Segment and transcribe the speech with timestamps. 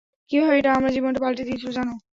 [0.31, 1.93] কীভাবে এটা আমার জীবনটা পাল্টে দিয়েছিল জানো?